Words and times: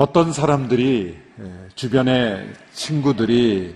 어떤 0.00 0.32
사람들이 0.32 1.18
주변의 1.74 2.52
친구들이 2.72 3.74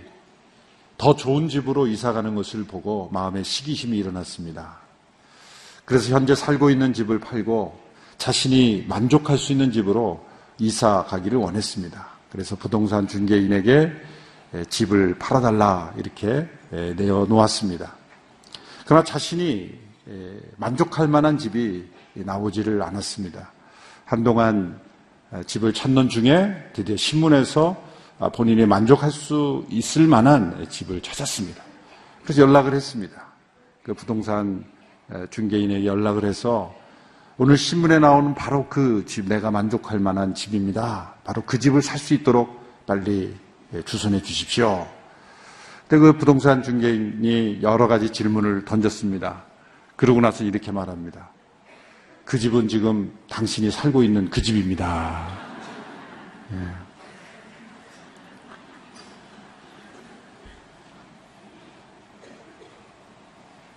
더 0.96 1.16
좋은 1.16 1.48
집으로 1.48 1.88
이사 1.88 2.12
가는 2.12 2.36
것을 2.36 2.62
보고 2.62 3.10
마음에 3.12 3.42
시기심이 3.42 3.98
일어났습니다. 3.98 4.76
그래서 5.84 6.14
현재 6.14 6.36
살고 6.36 6.70
있는 6.70 6.92
집을 6.92 7.18
팔고 7.18 7.76
자신이 8.18 8.84
만족할 8.88 9.36
수 9.36 9.50
있는 9.50 9.72
집으로 9.72 10.24
이사 10.60 11.04
가기를 11.08 11.38
원했습니다. 11.38 12.06
그래서 12.30 12.54
부동산 12.54 13.08
중개인에게 13.08 13.90
집을 14.68 15.18
팔아달라 15.18 15.92
이렇게 15.96 16.48
내어 16.70 17.26
놓았습니다. 17.28 17.96
그러나 18.86 19.02
자신이 19.02 19.76
만족할 20.56 21.08
만한 21.08 21.36
집이 21.36 21.84
나오지를 22.14 22.80
않았습니다. 22.80 23.50
한동안 24.04 24.80
집을 25.46 25.72
찾는 25.72 26.08
중에 26.08 26.70
드디어 26.72 26.96
신문에서 26.96 27.76
본인이 28.34 28.66
만족할 28.66 29.10
수 29.10 29.66
있을 29.70 30.06
만한 30.06 30.66
집을 30.68 31.00
찾았습니다. 31.00 31.62
그래서 32.22 32.42
연락을 32.42 32.74
했습니다. 32.74 33.20
그 33.82 33.94
부동산 33.94 34.64
중개인에게 35.30 35.86
연락을 35.86 36.24
해서 36.24 36.74
오늘 37.38 37.56
신문에 37.56 37.98
나오는 37.98 38.34
바로 38.34 38.66
그 38.68 39.04
집, 39.06 39.26
내가 39.26 39.50
만족할 39.50 39.98
만한 39.98 40.34
집입니다. 40.34 41.14
바로 41.24 41.42
그 41.44 41.58
집을 41.58 41.82
살 41.82 41.98
수 41.98 42.14
있도록 42.14 42.62
빨리 42.86 43.34
주선해 43.84 44.22
주십시오. 44.22 44.86
그 45.88 46.16
부동산 46.16 46.62
중개인이 46.62 47.60
여러 47.62 47.88
가지 47.88 48.10
질문을 48.10 48.64
던졌습니다. 48.64 49.44
그러고 49.96 50.20
나서 50.20 50.44
이렇게 50.44 50.70
말합니다. 50.70 51.31
그 52.24 52.38
집은 52.38 52.68
지금 52.68 53.12
당신이 53.28 53.70
살고 53.70 54.02
있는 54.02 54.30
그 54.30 54.40
집입니다. 54.40 55.28
예. 56.52 56.56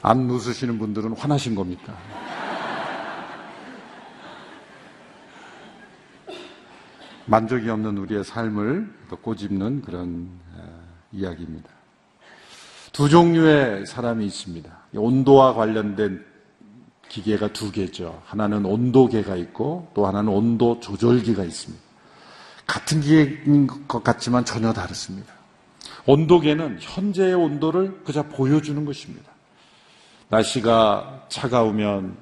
안 0.01 0.29
웃으시는 0.29 0.77
분들은 0.77 1.13
화나신 1.13 1.55
겁니까? 1.55 1.97
만족이 7.25 7.67
없는 7.69 7.97
우리의 7.97 8.23
삶을 8.23 8.93
꼬집는 9.23 9.81
그런 9.81 10.29
이야기입니다. 11.11 11.69
두 12.91 13.09
종류의 13.09 13.88
사람이 13.88 14.25
있습니다. 14.27 14.71
온도와 14.93 15.55
관련된 15.55 16.23
기계가 17.16 17.53
두 17.53 17.71
개죠. 17.71 18.21
하나는 18.25 18.66
온도계가 18.66 19.38
있고 19.38 19.89
또 19.94 20.05
하나는 20.05 20.33
온도 20.33 20.81
조절기가 20.81 21.45
있습니다. 21.45 21.81
같은 22.67 22.99
기계인 22.99 23.67
것 23.88 24.03
같지만 24.03 24.44
전혀 24.44 24.73
다릅니다. 24.73 25.33
온도계는 26.05 26.80
현재의 26.81 27.33
온도를 27.35 28.02
그저 28.03 28.23
보여주는 28.23 28.83
것입니다. 28.83 29.31
날씨가 30.27 31.27
차가우면 31.30 32.17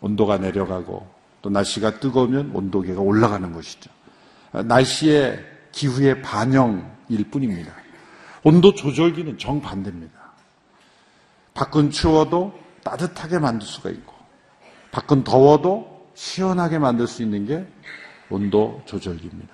온도가 0.00 0.38
내려가고 0.38 1.06
또 1.42 1.50
날씨가 1.50 2.00
뜨거우면 2.00 2.52
온도계가 2.54 3.02
올라가는 3.02 3.52
것이죠. 3.52 3.90
날씨의 4.52 5.44
기후의 5.72 6.22
반영일 6.22 7.30
뿐입니다. 7.30 7.74
온도 8.42 8.72
조절기는 8.72 9.36
정반대입니다. 9.36 10.18
밖은 11.52 11.90
추워도 11.90 12.59
따뜻하게 12.84 13.38
만들 13.38 13.66
수가 13.66 13.90
있고, 13.90 14.14
밖은 14.92 15.24
더워도 15.24 16.10
시원하게 16.14 16.78
만들 16.78 17.06
수 17.06 17.22
있는 17.22 17.46
게 17.46 17.66
온도 18.28 18.82
조절기입니다. 18.84 19.52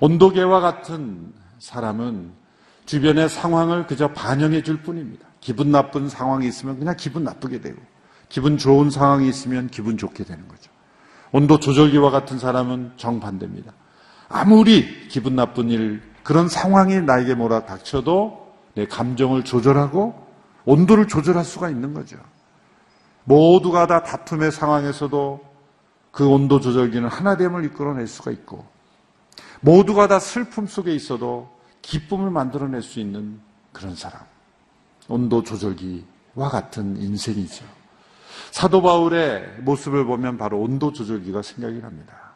온도계와 0.00 0.60
같은 0.60 1.32
사람은 1.58 2.32
주변의 2.86 3.28
상황을 3.28 3.86
그저 3.86 4.08
반영해 4.08 4.62
줄 4.62 4.82
뿐입니다. 4.82 5.26
기분 5.40 5.70
나쁜 5.70 6.08
상황이 6.08 6.46
있으면 6.46 6.78
그냥 6.78 6.94
기분 6.96 7.24
나쁘게 7.24 7.60
되고 7.60 7.80
기분 8.28 8.58
좋은 8.58 8.90
상황이 8.90 9.28
있으면 9.28 9.68
기분 9.68 9.96
좋게 9.96 10.24
되는 10.24 10.46
거죠. 10.48 10.70
온도 11.32 11.58
조절기와 11.58 12.10
같은 12.10 12.38
사람은 12.38 12.92
정반대입니다. 12.96 13.72
아무리 14.28 15.08
기분 15.08 15.36
나쁜 15.36 15.70
일, 15.70 16.02
그런 16.22 16.48
상황이 16.48 17.00
나에게 17.00 17.34
몰아 17.34 17.66
닥쳐도 17.66 18.54
내 18.74 18.86
감정을 18.86 19.44
조절하고 19.44 20.27
온도를 20.68 21.08
조절할 21.08 21.44
수가 21.44 21.70
있는 21.70 21.94
거죠. 21.94 22.18
모두가 23.24 23.86
다 23.86 24.02
다툼의 24.02 24.52
상황에서도 24.52 25.40
그 26.10 26.28
온도 26.28 26.60
조절기는 26.60 27.08
하나됨을 27.08 27.64
이끌어낼 27.64 28.06
수가 28.06 28.30
있고 28.32 28.66
모두가 29.60 30.08
다 30.08 30.18
슬픔 30.18 30.66
속에 30.66 30.94
있어도 30.94 31.48
기쁨을 31.80 32.30
만들어낼 32.30 32.82
수 32.82 33.00
있는 33.00 33.40
그런 33.72 33.94
사람. 33.94 34.20
온도 35.08 35.42
조절기와 35.42 36.50
같은 36.50 36.98
인생이죠. 36.98 37.64
사도 38.50 38.82
바울의 38.82 39.60
모습을 39.62 40.04
보면 40.04 40.36
바로 40.36 40.60
온도 40.60 40.92
조절기가 40.92 41.40
생각이 41.40 41.80
납니다. 41.80 42.34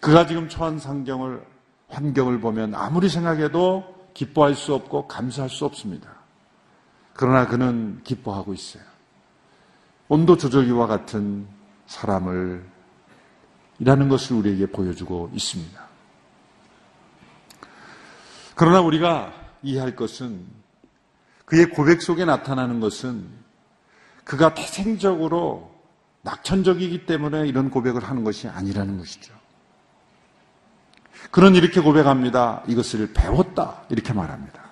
그가 0.00 0.26
지금 0.26 0.48
처한 0.48 0.78
상경을, 0.78 1.44
환경을 1.88 2.40
보면 2.40 2.74
아무리 2.74 3.10
생각해도 3.10 3.84
기뻐할 4.14 4.54
수 4.54 4.72
없고 4.74 5.06
감사할 5.06 5.50
수 5.50 5.66
없습니다. 5.66 6.15
그러나 7.16 7.46
그는 7.46 8.00
기뻐하고 8.04 8.52
있어요. 8.52 8.82
온도 10.08 10.36
조절기와 10.36 10.86
같은 10.86 11.46
사람을 11.86 12.64
이라는 13.78 14.08
것을 14.08 14.36
우리에게 14.36 14.66
보여주고 14.66 15.30
있습니다. 15.32 15.86
그러나 18.54 18.80
우리가 18.80 19.32
이해할 19.62 19.96
것은 19.96 20.46
그의 21.44 21.70
고백 21.70 22.02
속에 22.02 22.24
나타나는 22.24 22.80
것은 22.80 23.26
그가 24.24 24.54
태생적으로 24.54 25.74
낙천적이기 26.22 27.06
때문에 27.06 27.46
이런 27.46 27.70
고백을 27.70 28.02
하는 28.02 28.24
것이 28.24 28.48
아니라는 28.48 28.98
것이죠. 28.98 29.34
그는 31.30 31.54
이렇게 31.54 31.80
고백합니다. 31.80 32.62
이것을 32.66 33.12
배웠다. 33.12 33.82
이렇게 33.90 34.12
말합니다. 34.12 34.62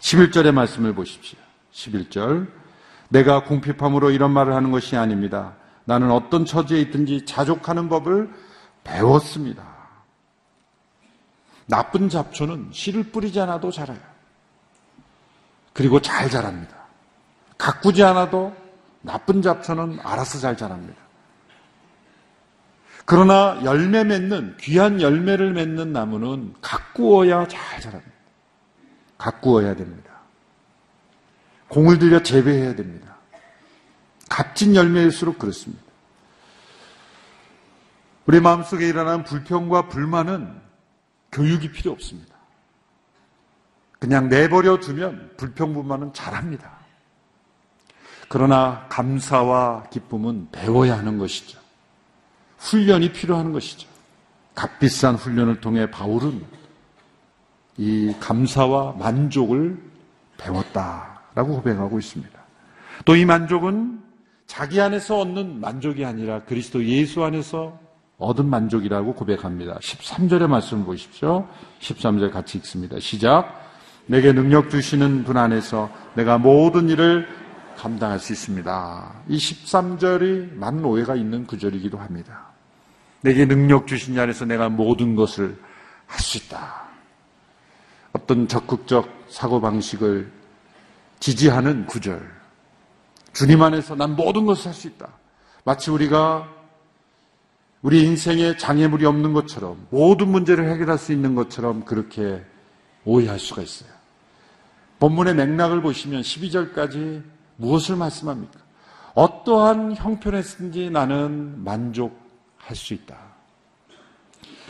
11절의 0.00 0.52
말씀을 0.52 0.94
보십시오. 0.94 1.45
11절. 1.76 2.48
내가 3.08 3.44
궁핍함으로 3.44 4.10
이런 4.10 4.32
말을 4.32 4.54
하는 4.54 4.72
것이 4.72 4.96
아닙니다. 4.96 5.54
나는 5.84 6.10
어떤 6.10 6.44
처지에 6.44 6.80
있든지 6.80 7.24
자족하는 7.26 7.88
법을 7.88 8.30
배웠습니다. 8.82 9.64
나쁜 11.66 12.08
잡초는 12.08 12.70
씨를 12.72 13.04
뿌리지 13.04 13.40
않아도 13.40 13.70
자라요. 13.70 13.98
그리고 15.72 16.00
잘 16.00 16.30
자랍니다. 16.30 16.76
가꾸지 17.58 18.02
않아도 18.02 18.54
나쁜 19.02 19.42
잡초는 19.42 20.00
알아서 20.02 20.38
잘 20.38 20.56
자랍니다. 20.56 20.96
그러나 23.04 23.60
열매 23.62 24.02
맺는 24.02 24.56
귀한 24.58 25.00
열매를 25.00 25.52
맺는 25.52 25.92
나무는 25.92 26.54
가꾸어야 26.60 27.46
잘 27.46 27.80
자랍니다. 27.80 28.12
가꾸어야 29.16 29.76
됩니다. 29.76 30.05
공을 31.68 31.98
들여 31.98 32.22
재배해야 32.22 32.74
됩니다. 32.74 33.16
값진 34.28 34.74
열매일수록 34.74 35.38
그렇습니다. 35.38 35.82
우리 38.26 38.40
마음속에 38.40 38.88
일어난 38.88 39.24
불평과 39.24 39.88
불만은 39.88 40.60
교육이 41.32 41.70
필요 41.70 41.92
없습니다. 41.92 42.34
그냥 43.98 44.28
내버려 44.28 44.78
두면 44.78 45.34
불평불만은 45.36 46.12
잘합니다. 46.12 46.76
그러나 48.28 48.86
감사와 48.88 49.84
기쁨은 49.90 50.48
배워야 50.50 50.98
하는 50.98 51.18
것이죠. 51.18 51.58
훈련이 52.58 53.12
필요한 53.12 53.52
것이죠. 53.52 53.88
값비싼 54.54 55.14
훈련을 55.14 55.60
통해 55.60 55.90
바울은 55.90 56.44
이 57.76 58.14
감사와 58.18 58.92
만족을 58.92 59.80
배웠다 60.38 61.15
라고 61.36 61.54
고백하고 61.54 61.98
있습니다. 61.98 62.36
또 63.04 63.14
이 63.14 63.24
만족은 63.24 64.00
자기 64.46 64.80
안에서 64.80 65.18
얻는 65.20 65.60
만족이 65.60 66.04
아니라 66.04 66.42
그리스도 66.44 66.84
예수 66.84 67.22
안에서 67.24 67.78
얻은 68.18 68.46
만족이라고 68.48 69.14
고백합니다. 69.14 69.78
13절의 69.78 70.48
말씀을 70.48 70.84
보십시오. 70.84 71.46
13절 71.80 72.32
같이 72.32 72.58
읽습니다. 72.58 72.98
시작. 72.98 73.64
내게 74.06 74.32
능력 74.32 74.70
주시는 74.70 75.24
분 75.24 75.36
안에서 75.36 75.90
내가 76.14 76.38
모든 76.38 76.88
일을 76.88 77.28
감당할 77.76 78.18
수 78.18 78.32
있습니다. 78.32 79.12
이 79.28 79.36
13절이 79.36 80.54
많은 80.54 80.84
오해가 80.84 81.14
있는 81.14 81.46
구절이기도 81.46 81.98
합니다. 81.98 82.46
내게 83.20 83.46
능력 83.46 83.86
주신 83.86 84.14
이 84.14 84.20
안에서 84.20 84.46
내가 84.46 84.68
모든 84.68 85.14
것을 85.16 85.56
할 86.06 86.20
수 86.20 86.38
있다. 86.38 86.86
어떤 88.12 88.48
적극적 88.48 89.26
사고방식을 89.28 90.30
지지하는 91.20 91.86
구절. 91.86 92.36
주님 93.32 93.62
안에서 93.62 93.94
난 93.94 94.16
모든 94.16 94.46
것을 94.46 94.66
할 94.66 94.74
수 94.74 94.86
있다. 94.88 95.08
마치 95.64 95.90
우리가 95.90 96.48
우리 97.82 98.02
인생에 98.04 98.56
장애물이 98.56 99.04
없는 99.04 99.32
것처럼 99.32 99.86
모든 99.90 100.28
문제를 100.28 100.70
해결할 100.70 100.98
수 100.98 101.12
있는 101.12 101.34
것처럼 101.34 101.84
그렇게 101.84 102.44
오해할 103.04 103.38
수가 103.38 103.62
있어요. 103.62 103.90
본문의 104.98 105.34
맥락을 105.34 105.82
보시면 105.82 106.22
12절까지 106.22 107.22
무엇을 107.56 107.96
말씀합니까? 107.96 108.60
어떠한 109.14 109.96
형편에서든지 109.96 110.90
나는 110.90 111.62
만족할 111.64 112.74
수 112.74 112.94
있다. 112.94 113.16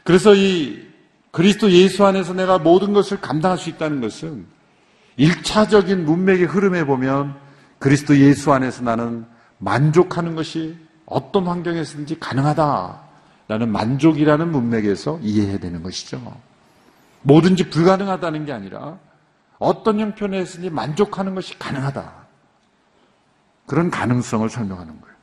그래서 0.05 0.35
이 0.35 0.87
그리스도 1.31 1.71
예수 1.71 2.05
안에서 2.05 2.33
내가 2.33 2.59
모든 2.59 2.93
것을 2.93 3.21
감당할 3.21 3.59
수 3.59 3.69
있다는 3.71 4.01
것은 4.01 4.47
1차적인 5.19 6.03
문맥의 6.03 6.47
흐름에 6.47 6.85
보면 6.85 7.35
그리스도 7.79 8.17
예수 8.19 8.53
안에서 8.53 8.83
나는 8.83 9.27
만족하는 9.59 10.35
것이 10.35 10.77
어떤 11.07 11.47
환경에서든지 11.47 12.19
가능하다라는 12.19 13.71
만족이라는 13.71 14.51
문맥에서 14.51 15.19
이해해야 15.23 15.59
되는 15.59 15.83
것이죠. 15.83 16.21
뭐든지 17.23 17.71
불가능하다는 17.71 18.45
게 18.47 18.53
아니라 18.53 18.99
어떤 19.59 20.01
형편에서든지 20.01 20.71
만족하는 20.71 21.35
것이 21.35 21.59
가능하다. 21.59 22.13
그런 23.67 23.91
가능성을 23.91 24.49
설명하는 24.49 25.01
거예요. 25.01 25.17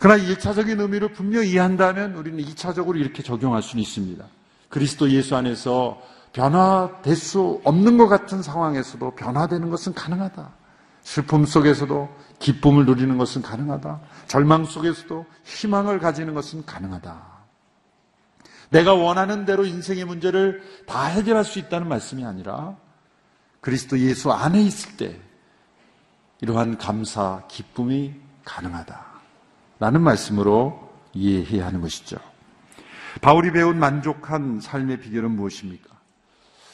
그러나 0.00 0.22
1차적인 0.22 0.80
의미를 0.80 1.12
분명히 1.12 1.50
이해한다면 1.50 2.14
우리는 2.14 2.42
2차적으로 2.44 2.96
이렇게 2.96 3.22
적용할 3.22 3.62
수는 3.62 3.82
있습니다. 3.82 4.24
그리스도 4.68 5.10
예수 5.10 5.36
안에서 5.36 6.02
변화될 6.36 7.16
수 7.16 7.62
없는 7.64 7.96
것 7.96 8.08
같은 8.08 8.42
상황에서도 8.42 9.12
변화되는 9.12 9.70
것은 9.70 9.94
가능하다. 9.94 10.50
슬픔 11.00 11.46
속에서도 11.46 12.14
기쁨을 12.40 12.84
누리는 12.84 13.16
것은 13.16 13.40
가능하다. 13.40 14.00
절망 14.26 14.66
속에서도 14.66 15.24
희망을 15.44 15.98
가지는 15.98 16.34
것은 16.34 16.66
가능하다. 16.66 17.36
내가 18.68 18.92
원하는 18.92 19.46
대로 19.46 19.64
인생의 19.64 20.04
문제를 20.04 20.62
다 20.86 21.06
해결할 21.06 21.42
수 21.42 21.58
있다는 21.58 21.88
말씀이 21.88 22.22
아니라 22.26 22.76
그리스도 23.62 23.98
예수 24.00 24.30
안에 24.30 24.60
있을 24.60 24.98
때 24.98 25.18
이러한 26.42 26.76
감사, 26.76 27.44
기쁨이 27.48 28.14
가능하다. 28.44 29.06
라는 29.78 30.02
말씀으로 30.02 30.92
이해해야 31.14 31.66
하는 31.66 31.80
것이죠. 31.80 32.18
바울이 33.22 33.52
배운 33.52 33.78
만족한 33.78 34.60
삶의 34.60 35.00
비결은 35.00 35.30
무엇입니까? 35.30 35.85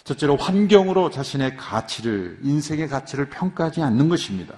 첫째로 0.04 0.36
환경으로 0.36 1.10
자신의 1.10 1.56
가치를, 1.56 2.38
인생의 2.42 2.88
가치를 2.88 3.26
평가하지 3.26 3.82
않는 3.82 4.08
것입니다. 4.08 4.54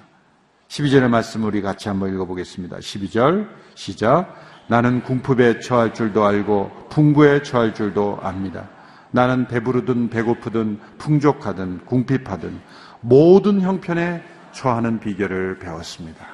12절의 0.69 1.09
말씀을 1.09 1.49
우리 1.49 1.63
같이 1.63 1.89
한번 1.89 2.13
읽어보겠습니다. 2.15 2.79
12절, 2.79 3.49
시작. 3.75 4.35
나는 4.69 5.03
궁핍에 5.03 5.61
처할 5.61 5.93
줄도 5.93 6.25
알고 6.25 6.89
풍부에 6.89 7.43
처할 7.43 7.75
줄도 7.75 8.19
압니다. 8.23 8.71
나는 9.11 9.47
배부르든 9.47 10.09
배고프든 10.09 10.81
풍족하든 10.99 11.85
궁핍하든 11.85 12.61
모든 13.01 13.61
형편에 13.61 14.23
처하는 14.53 14.99
비결을 14.99 15.59
배웠습니다. 15.59 16.27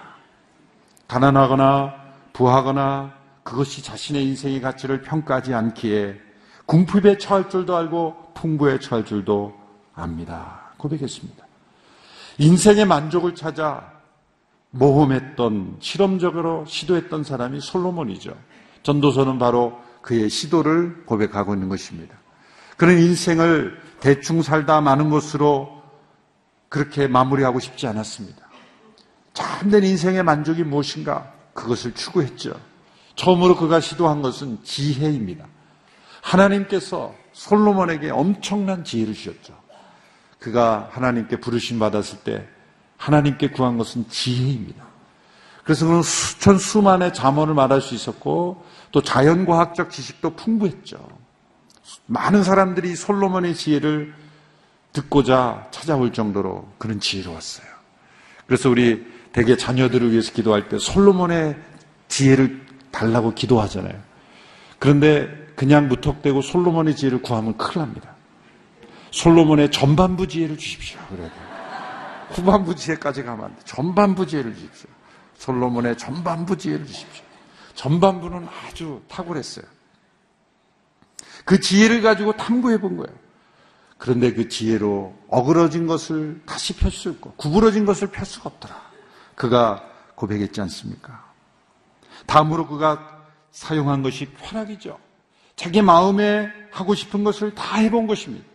가난하거나 1.09 1.95
부하거나 2.33 3.13
그것이 3.43 3.83
자신의 3.83 4.25
인생의 4.25 4.61
가치를 4.61 5.03
평가하지 5.03 5.53
않기에 5.53 6.30
궁핍에 6.71 7.19
처할 7.19 7.51
줄도 7.51 7.77
알고 7.77 8.31
풍부에 8.35 8.79
처할 8.79 9.05
줄도 9.05 9.53
압니다. 9.93 10.71
고백했습니다. 10.77 11.45
인생의 12.39 12.85
만족을 12.85 13.35
찾아 13.35 13.91
모험했던 14.71 15.79
실험적으로 15.81 16.65
시도했던 16.67 17.25
사람이 17.25 17.61
솔로몬이죠. 17.61 18.37
전도서는 18.85 19.41
바로 19.41 19.81
그의 20.01 20.31
시도를 20.31 21.07
고백하고 21.07 21.55
있는 21.55 21.69
것입니다. 21.69 22.17
그런 22.77 22.99
인생을 22.99 23.77
대충 23.99 24.41
살다 24.41 24.81
마는 24.81 25.11
것으로 25.11 25.83
그렇게 26.69 27.09
마무리하고 27.09 27.59
싶지 27.59 27.89
않았습니다. 27.89 28.49
참된 29.35 29.83
인생의 29.83 30.23
만족이 30.23 30.63
무엇인가? 30.63 31.33
그것을 31.53 31.95
추구했죠. 31.95 32.53
처음으로 33.17 33.57
그가 33.57 33.81
시도한 33.81 34.23
것은 34.23 34.63
지혜입니다. 34.63 35.47
하나님께서 36.21 37.15
솔로몬에게 37.33 38.11
엄청난 38.11 38.85
지혜를 38.85 39.15
주셨죠. 39.15 39.59
그가 40.39 40.89
하나님께 40.93 41.41
부르심 41.41 41.79
받았을 41.79 42.21
때 42.21 42.47
하나님께 42.97 43.51
구한 43.51 43.79
것은 43.79 44.09
지혜입니다. 44.09 44.85
그래서 45.65 45.87
그는 45.87 46.03
수천 46.03 46.59
수만의 46.59 47.15
자문을 47.15 47.55
말할 47.55 47.81
수 47.81 47.95
있었고 47.95 48.65
또 48.91 49.03
자연과학적 49.03 49.91
지식도 49.91 50.35
풍부했죠. 50.37 50.99
많은 52.07 52.43
사람들이 52.43 52.97
솔로몬의 52.97 53.55
지혜를 53.55 54.15
듣고자 54.93 55.69
찾아올 55.71 56.13
정도로 56.13 56.69
그런 56.79 56.99
지혜로웠어요. 56.99 57.67
그래서 58.47 58.69
우리 58.69 59.07
대개 59.33 59.57
자녀들을 59.57 60.11
위해서 60.11 60.33
기도할 60.33 60.69
때 60.69 60.79
솔로몬의 60.79 61.57
지혜를 62.09 62.67
달라고 62.91 63.35
기도하잖아요. 63.35 63.95
그런데 64.79 65.40
그냥 65.61 65.89
무턱대고 65.89 66.41
솔로몬의 66.41 66.97
지혜를 66.97 67.21
구하면 67.21 67.55
큰일 67.59 67.81
납니다. 67.81 68.15
솔로몬의 69.11 69.71
전반부 69.71 70.27
지혜를 70.27 70.57
주십시오. 70.57 70.99
그래도 71.11 71.35
후반부 72.31 72.75
지혜까지 72.75 73.25
가면 73.25 73.45
안 73.45 73.55
돼. 73.55 73.63
전반부 73.67 74.27
지혜를 74.27 74.55
주십시오. 74.55 74.89
솔로몬의 75.37 75.99
전반부 75.99 76.57
지혜를 76.57 76.87
주십시오. 76.87 77.23
전반부는 77.75 78.49
아주 78.49 79.03
탁월했어요. 79.09 79.67
그 81.45 81.61
지혜를 81.61 82.01
가지고 82.01 82.33
탐구해 82.39 82.81
본 82.81 82.97
거예요. 82.97 83.15
그런데 83.99 84.33
그 84.33 84.49
지혜로 84.49 85.15
어그러진 85.29 85.87
것을 85.87 86.41
다시 86.47 86.75
펼 86.75 86.91
수 86.91 87.11
있고 87.11 87.35
구부러진 87.35 87.85
것을 87.85 88.09
펼 88.09 88.25
수가 88.25 88.49
없더라. 88.49 88.81
그가 89.35 89.85
고백했지 90.15 90.59
않습니까? 90.63 91.31
다음으로 92.25 92.67
그가 92.67 93.27
사용한 93.51 94.03
것이 94.03 94.33
쾌락이죠. 94.39 95.10
자기 95.61 95.83
마음에 95.83 96.51
하고 96.71 96.95
싶은 96.95 97.23
것을 97.23 97.55
다 97.55 97.77
해본 97.77 98.07
것입니다. 98.07 98.47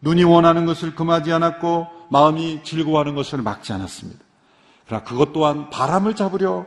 눈이 0.00 0.22
원하는 0.22 0.64
것을 0.64 0.94
금하지 0.94 1.32
않았고 1.32 1.88
마음이 2.08 2.62
즐거워하는 2.62 3.16
것을 3.16 3.42
막지 3.42 3.72
않았습니다. 3.72 4.20
그러나 4.86 5.02
그것 5.02 5.32
또한 5.32 5.70
바람을 5.70 6.14
잡으려는 6.14 6.64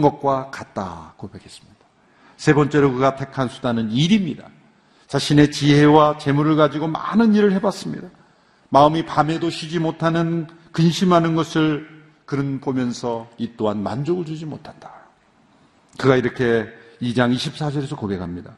것과 0.00 0.50
같다 0.50 1.12
고백했습니다. 1.18 1.78
세 2.38 2.54
번째로 2.54 2.94
그가 2.94 3.16
택한 3.16 3.50
수단은 3.50 3.90
일입니다. 3.90 4.48
자신의 5.06 5.50
지혜와 5.50 6.16
재물을 6.16 6.56
가지고 6.56 6.88
많은 6.88 7.34
일을 7.34 7.52
해봤습니다. 7.52 8.08
마음이 8.70 9.04
밤에도 9.04 9.50
쉬지 9.50 9.78
못하는 9.78 10.46
근심하는 10.72 11.34
것을 11.34 11.86
그런 12.24 12.58
보면서 12.58 13.28
이 13.36 13.50
또한 13.58 13.82
만족을 13.82 14.24
주지 14.24 14.46
못한다. 14.46 14.90
그가 15.98 16.16
이렇게 16.16 16.66
2장 17.02 17.34
24절에서 17.34 17.98
고백합니다. 17.98 18.56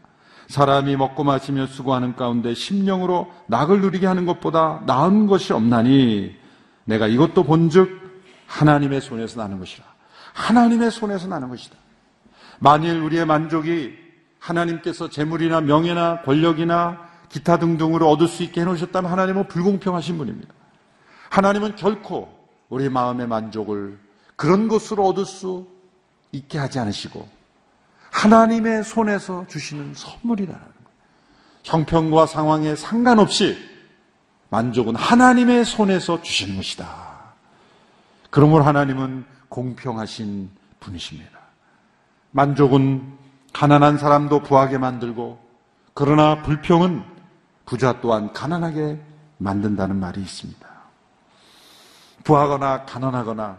사람이 0.52 0.96
먹고 0.96 1.24
마시며 1.24 1.66
수고하는 1.66 2.14
가운데 2.14 2.52
심령으로 2.52 3.32
낙을 3.46 3.80
누리게 3.80 4.06
하는 4.06 4.26
것보다 4.26 4.82
나은 4.84 5.26
것이 5.26 5.54
없나니 5.54 6.36
내가 6.84 7.06
이것도 7.06 7.44
본즉 7.44 7.88
하나님의 8.48 9.00
손에서 9.00 9.40
나는 9.40 9.58
것이라. 9.58 9.82
하나님의 10.34 10.90
손에서 10.90 11.26
나는 11.26 11.48
것이다. 11.48 11.74
만일 12.58 13.00
우리의 13.00 13.24
만족이 13.24 13.94
하나님께서 14.38 15.08
재물이나 15.08 15.62
명예나 15.62 16.20
권력이나 16.20 17.00
기타 17.30 17.58
등등으로 17.58 18.10
얻을 18.10 18.28
수 18.28 18.42
있게 18.42 18.60
해놓으셨다면 18.60 19.10
하나님은 19.10 19.48
불공평하신 19.48 20.18
분입니다. 20.18 20.52
하나님은 21.30 21.76
결코 21.76 22.28
우리 22.68 22.90
마음의 22.90 23.26
만족을 23.26 23.98
그런 24.36 24.68
것으로 24.68 25.06
얻을 25.06 25.24
수 25.24 25.66
있게 26.30 26.58
하지 26.58 26.78
않으시고 26.78 27.26
하나님의 28.12 28.84
손에서 28.84 29.46
주시는 29.48 29.94
선물이라는 29.94 30.60
거예요. 30.60 30.72
형편과 31.64 32.26
상황에 32.26 32.76
상관없이 32.76 33.56
만족은 34.50 34.94
하나님의 34.94 35.64
손에서 35.64 36.22
주시는 36.22 36.56
것이다. 36.56 36.86
그러므로 38.30 38.64
하나님은 38.64 39.24
공평하신 39.48 40.50
분이십니다. 40.78 41.38
만족은 42.30 43.18
가난한 43.52 43.98
사람도 43.98 44.42
부하게 44.42 44.78
만들고 44.78 45.38
그러나 45.94 46.42
불평은 46.42 47.02
부자 47.64 48.00
또한 48.00 48.32
가난하게 48.32 49.00
만든다는 49.38 49.96
말이 49.96 50.20
있습니다. 50.20 50.68
부하거나 52.24 52.84
가난하거나 52.84 53.58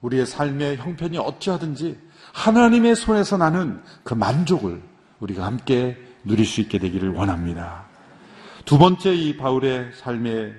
우리의 0.00 0.26
삶의 0.26 0.76
형편이 0.76 1.18
어찌하든지 1.18 1.98
하나님의 2.34 2.96
손에서 2.96 3.36
나는 3.36 3.80
그 4.02 4.12
만족을 4.12 4.82
우리가 5.20 5.46
함께 5.46 5.96
누릴 6.24 6.44
수 6.44 6.60
있게 6.60 6.78
되기를 6.78 7.10
원합니다. 7.14 7.84
두 8.64 8.76
번째 8.76 9.14
이 9.14 9.36
바울의 9.36 9.92
삶의 9.94 10.54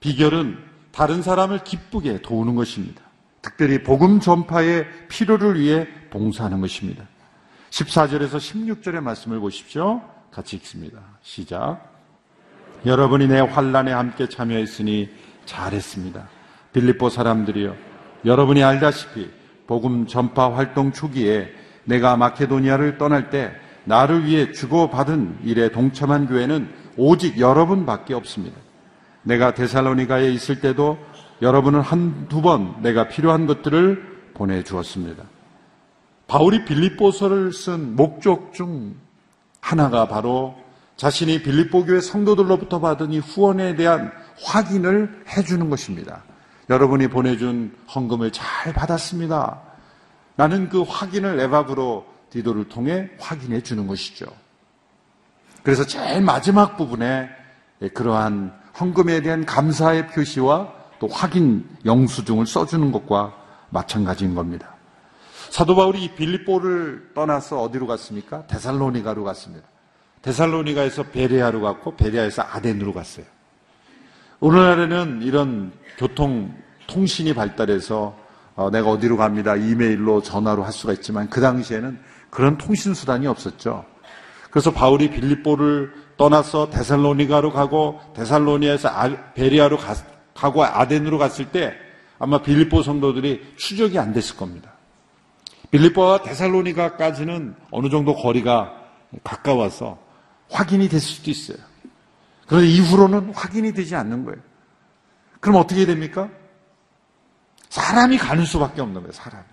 비결은 0.00 0.58
다른 0.92 1.22
사람을 1.22 1.64
기쁘게 1.64 2.20
도우는 2.20 2.54
것입니다. 2.54 3.02
특별히 3.40 3.82
복음 3.82 4.20
전파의 4.20 4.86
필요를 5.08 5.58
위해 5.58 5.88
봉사하는 6.10 6.60
것입니다. 6.60 7.04
14절에서 7.70 8.36
16절의 8.36 9.00
말씀을 9.00 9.40
보십시오. 9.40 10.02
같이 10.30 10.56
읽습니다. 10.56 11.00
시작. 11.22 11.90
여러분이 12.84 13.28
내 13.28 13.40
환란에 13.40 13.92
함께 13.92 14.28
참여했으니 14.28 15.08
잘했습니다. 15.46 16.28
빌립보 16.72 17.08
사람들이여 17.08 17.74
여러분이 18.24 18.62
알다시피 18.62 19.41
복음 19.66 20.06
전파 20.06 20.54
활동 20.54 20.92
초기에 20.92 21.48
내가 21.84 22.16
마케도니아를 22.16 22.98
떠날 22.98 23.30
때 23.30 23.52
나를 23.84 24.24
위해 24.26 24.52
주고받은 24.52 25.38
일에 25.44 25.70
동참한 25.70 26.26
교회는 26.26 26.68
오직 26.96 27.38
여러분밖에 27.40 28.14
없습니다. 28.14 28.56
내가 29.22 29.54
데살로니가에 29.54 30.30
있을 30.32 30.60
때도 30.60 30.98
여러분은 31.40 31.80
한두 31.80 32.42
번 32.42 32.82
내가 32.82 33.08
필요한 33.08 33.46
것들을 33.46 34.30
보내주었습니다. 34.34 35.24
바울이 36.26 36.64
빌립보서를 36.64 37.52
쓴 37.52 37.96
목적 37.96 38.52
중 38.54 38.94
하나가 39.60 40.08
바로 40.08 40.54
자신이 40.96 41.42
빌립보 41.42 41.84
교회 41.84 42.00
성도들로부터 42.00 42.80
받은 42.80 43.12
이 43.12 43.18
후원에 43.18 43.74
대한 43.74 44.12
확인을 44.44 45.24
해주는 45.36 45.68
것입니다. 45.68 46.22
여러분이 46.72 47.08
보내준 47.08 47.76
헌금을 47.94 48.32
잘 48.32 48.72
받았습니다. 48.72 49.60
나는 50.36 50.70
그 50.70 50.80
확인을 50.80 51.38
에바브로 51.40 52.06
디도를 52.30 52.70
통해 52.70 53.10
확인해 53.20 53.62
주는 53.62 53.86
것이죠. 53.86 54.24
그래서 55.62 55.86
제일 55.86 56.22
마지막 56.22 56.78
부분에 56.78 57.28
그러한 57.92 58.58
헌금에 58.80 59.20
대한 59.20 59.44
감사의 59.44 60.08
표시와 60.08 60.72
또 60.98 61.08
확인 61.08 61.68
영수증을 61.84 62.46
써주는 62.46 62.90
것과 62.90 63.36
마찬가지인 63.68 64.34
겁니다. 64.34 64.74
사도 65.50 65.76
바울이 65.76 66.14
빌립보를 66.14 67.10
떠나서 67.14 67.60
어디로 67.60 67.86
갔습니까? 67.86 68.46
데살로니가로 68.46 69.24
갔습니다. 69.24 69.68
데살로니가에서 70.22 71.02
베레아로 71.04 71.60
갔고 71.60 71.96
베레아에서 71.96 72.42
아덴으로 72.42 72.94
갔어요. 72.94 73.26
오늘날에는 74.40 75.20
이런 75.22 75.72
교통 75.98 76.61
통신이 76.92 77.34
발달해서 77.34 78.16
어, 78.54 78.70
내가 78.70 78.90
어디로 78.90 79.16
갑니다. 79.16 79.56
이메일로 79.56 80.22
전화로 80.22 80.62
할 80.62 80.72
수가 80.72 80.92
있지만 80.92 81.30
그 81.30 81.40
당시에는 81.40 81.98
그런 82.28 82.58
통신 82.58 82.92
수단이 82.92 83.26
없었죠. 83.26 83.84
그래서 84.50 84.70
바울이 84.70 85.10
빌립보를 85.10 85.92
떠나서 86.18 86.68
데살로니가로 86.68 87.52
가고 87.52 88.00
데살로니아에서 88.14 88.88
아, 88.88 89.32
베리아로 89.32 89.78
가, 89.78 89.94
가고 90.34 90.62
아덴으로 90.62 91.16
갔을 91.16 91.46
때 91.46 91.74
아마 92.18 92.42
빌립보 92.42 92.82
성도들이 92.82 93.54
추적이 93.56 93.98
안 93.98 94.12
됐을 94.12 94.36
겁니다. 94.36 94.72
빌립보와 95.70 96.22
데살로니가까지는 96.22 97.54
어느 97.70 97.88
정도 97.88 98.14
거리가 98.14 98.74
가까워서 99.24 99.98
확인이 100.50 100.90
됐을 100.90 101.08
수도 101.08 101.30
있어요. 101.30 101.56
그런데 102.46 102.68
이후로는 102.68 103.32
확인이 103.34 103.72
되지 103.72 103.96
않는 103.96 104.26
거예요. 104.26 104.38
그럼 105.40 105.56
어떻게 105.56 105.86
됩니까? 105.86 106.28
사람이 107.72 108.18
가는 108.18 108.44
수밖에 108.44 108.82
없는 108.82 109.00
거예요, 109.00 109.12
사람이. 109.12 109.44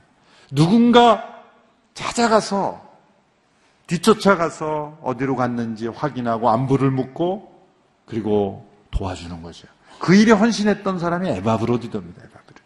누군가 0.52 1.24
찾아가서 1.94 2.82
뒤쫓아가서 3.88 4.98
어디로 5.02 5.38
갔는지 5.38 5.88
확인하고 5.88 6.50
안부를 6.50 6.92
묻고 6.92 7.50
그리고 8.06 8.70
도와주는 8.92 9.42
거죠. 9.42 9.70
그 10.00 10.16
일에 10.16 10.34
헌신했던 10.34 11.00
사람이 11.00 11.30
에바브로디도입니다. 11.30 12.24
에바브로디. 12.26 12.62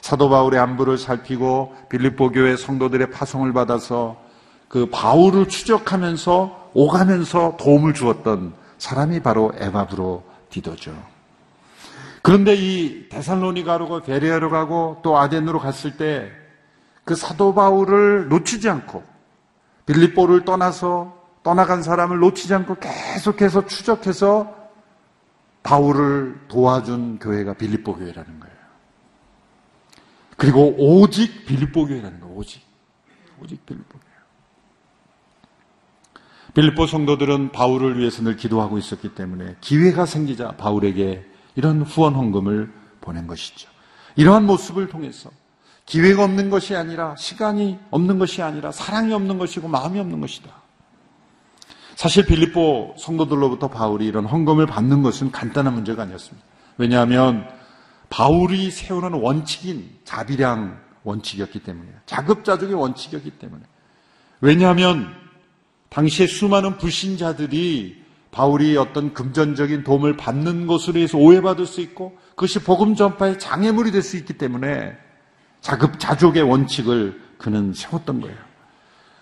사도 0.00 0.28
바울의 0.28 0.58
안부를 0.58 0.98
살피고 0.98 1.76
빌립보 1.88 2.32
교회 2.32 2.56
성도들의 2.56 3.12
파송을 3.12 3.52
받아서 3.52 4.20
그 4.66 4.90
바울을 4.90 5.48
추적하면서 5.48 6.70
오가면서 6.74 7.56
도움을 7.60 7.94
주었던 7.94 8.54
사람이 8.78 9.20
바로 9.20 9.52
에바브로디도죠. 9.56 11.15
그런데 12.26 12.54
이 12.54 13.08
데살로니가로 13.08 13.88
고 13.88 14.00
베레아로 14.00 14.50
가고 14.50 15.00
또 15.02 15.16
아덴으로 15.16 15.60
갔을 15.60 15.96
때 15.96 16.46
그 17.06 17.14
사도 17.14 17.54
바울을 17.54 18.28
놓치지 18.28 18.68
않고 18.68 19.04
빌립보를 19.86 20.44
떠나서 20.44 21.16
떠나간 21.44 21.84
사람을 21.84 22.18
놓치지 22.18 22.52
않고 22.52 22.78
계속해서 22.80 23.66
추적해서 23.66 24.52
바울을 25.62 26.48
도와준 26.48 27.20
교회가 27.20 27.54
빌립보 27.54 27.94
교회라는 27.94 28.40
거예요. 28.40 28.56
그리고 30.36 30.74
오직 30.76 31.46
빌립보 31.46 31.86
교회라는 31.86 32.18
거예요. 32.18 32.34
오직. 32.34 32.60
오직 33.40 33.64
빌립보 33.64 33.98
교회. 34.00 34.12
빌립보 36.54 36.88
성도들은 36.88 37.52
바울을 37.52 38.00
위해서 38.00 38.20
늘 38.24 38.34
기도하고 38.36 38.78
있었기 38.78 39.14
때문에 39.14 39.54
기회가 39.60 40.06
생기자 40.06 40.50
바울에게 40.56 41.24
이런 41.56 41.82
후원 41.82 42.14
헌금을 42.14 42.72
보낸 43.00 43.26
것이죠. 43.26 43.68
이러한 44.14 44.46
모습을 44.46 44.88
통해서 44.88 45.30
기회가 45.84 46.24
없는 46.24 46.50
것이 46.50 46.74
아니라 46.74 47.14
시간이 47.16 47.78
없는 47.90 48.18
것이 48.18 48.42
아니라 48.42 48.72
사랑이 48.72 49.12
없는 49.12 49.38
것이고 49.38 49.68
마음이 49.68 49.98
없는 49.98 50.20
것이다. 50.20 50.50
사실 51.94 52.26
빌립보 52.26 52.96
성도들로부터 52.98 53.68
바울이 53.68 54.06
이런 54.06 54.26
헌금을 54.26 54.66
받는 54.66 55.02
것은 55.02 55.30
간단한 55.30 55.72
문제가 55.72 56.02
아니었습니다. 56.02 56.46
왜냐하면 56.76 57.48
바울이 58.10 58.70
세우는 58.70 59.14
원칙인 59.14 59.90
자비량 60.04 60.78
원칙이었기 61.04 61.60
때문에 61.60 61.88
자급자족의 62.04 62.74
원칙이었기 62.74 63.30
때문에 63.30 63.62
왜냐하면 64.40 65.14
당시에 65.88 66.26
수많은 66.26 66.76
불신자들이 66.76 68.04
바울이 68.30 68.76
어떤 68.76 69.14
금전적인 69.14 69.82
도움을 69.84 70.16
받는 70.16 70.66
것으로 70.66 71.00
해서 71.00 71.16
오해받을 71.18 71.66
수 71.66 71.80
있고 71.80 72.18
그것이 72.30 72.58
복음 72.62 72.94
전파의 72.94 73.38
장애물이 73.38 73.92
될 73.92 74.02
수 74.02 74.16
있기 74.16 74.34
때문에 74.34 74.96
자급자족의 75.60 76.42
원칙을 76.42 77.20
그는 77.38 77.72
세웠던 77.72 78.20
거예요. 78.20 78.36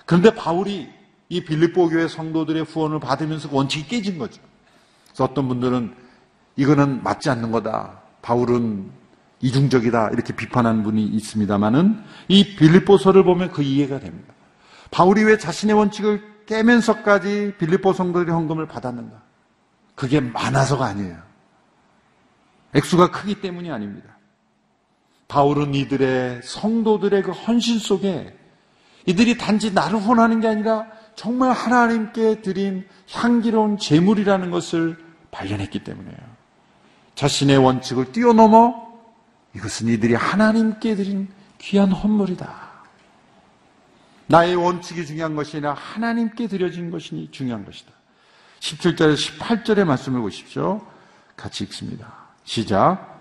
그런데 0.04 0.34
바울이 0.34 0.88
이 1.28 1.44
빌립보 1.44 1.88
교회 1.88 2.06
성도들의 2.06 2.64
후원을 2.64 3.00
받으면서 3.00 3.48
그 3.48 3.56
원칙이 3.56 3.88
깨진 3.88 4.18
거죠. 4.18 4.42
그래서 5.06 5.24
어떤 5.24 5.48
분들은 5.48 5.94
이거는 6.56 7.02
맞지 7.02 7.30
않는 7.30 7.50
거다. 7.50 8.00
바울은 8.20 8.90
이중적이다. 9.40 10.10
이렇게 10.10 10.34
비판하는 10.34 10.82
분이 10.82 11.02
있습니다만은 11.04 12.02
이 12.28 12.56
빌립보서를 12.56 13.24
보면 13.24 13.52
그 13.52 13.62
이해가 13.62 14.00
됩니다. 14.00 14.34
바울이 14.90 15.24
왜 15.24 15.38
자신의 15.38 15.76
원칙을 15.76 16.33
깨면서까지 16.46 17.54
빌립보 17.58 17.92
성도들의 17.92 18.34
헌금을 18.34 18.66
받았는가? 18.66 19.22
그게 19.94 20.20
많아서가 20.20 20.86
아니에요. 20.86 21.16
액수가 22.74 23.10
크기 23.10 23.40
때문이 23.40 23.70
아닙니다. 23.70 24.16
바울은 25.28 25.74
이들의 25.74 26.42
성도들의 26.42 27.22
그 27.22 27.30
헌신 27.30 27.78
속에 27.78 28.36
이들이 29.06 29.38
단지 29.38 29.72
나를 29.72 29.98
혼하는 29.98 30.40
게 30.40 30.48
아니라 30.48 30.86
정말 31.14 31.52
하나님께 31.52 32.42
드린 32.42 32.86
향기로운 33.10 33.78
재물이라는 33.78 34.50
것을 34.50 34.98
발견했기 35.30 35.84
때문에요. 35.84 36.16
자신의 37.14 37.58
원칙을 37.58 38.12
뛰어넘어 38.12 38.92
이것은 39.54 39.88
이들이 39.88 40.14
하나님께 40.14 40.96
드린 40.96 41.28
귀한 41.58 41.92
헌물이다. 41.92 42.63
나의 44.26 44.54
원칙이 44.54 45.04
중요한 45.06 45.34
것이 45.34 45.56
아니라 45.56 45.74
하나님께 45.74 46.46
드려진 46.46 46.90
것이 46.90 47.28
중요한 47.30 47.64
것이다. 47.64 47.92
17절에서 48.60 49.38
18절의 49.38 49.84
말씀을 49.84 50.20
보십시오. 50.20 50.80
같이 51.36 51.64
읽습니다. 51.64 52.12
시작. 52.44 53.20